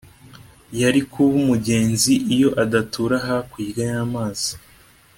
Yari 0.81 1.01
kuba 1.11 1.33
umugenzi 1.41 2.13
iyo 2.33 2.49
adatura 2.63 3.15
hakurya 3.27 3.83
y'amazi 3.91 4.51